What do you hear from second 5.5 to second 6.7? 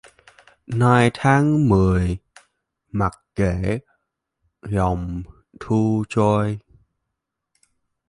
thu trôi